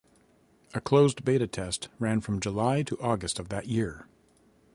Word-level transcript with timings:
A 0.73 0.81
closed 0.81 1.23
beta 1.23 1.45
test 1.45 1.87
ran 1.99 2.21
from 2.21 2.39
July 2.39 2.81
to 2.81 2.99
August 2.99 3.37
of 3.37 3.49
that 3.49 3.67
year. 3.67 4.07